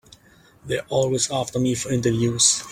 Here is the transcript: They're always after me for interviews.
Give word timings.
They're 0.65 0.83
always 0.89 1.29
after 1.29 1.59
me 1.59 1.75
for 1.75 1.91
interviews. 1.91 2.63